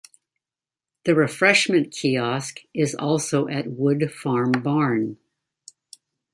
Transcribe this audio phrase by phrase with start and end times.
[1.05, 5.17] The refreshment kiosk is also at Wood Farm Barn.